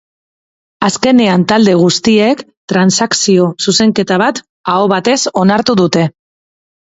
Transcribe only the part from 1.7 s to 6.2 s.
guztiek transakzio-zuzenketa bat aho batez onartu dute.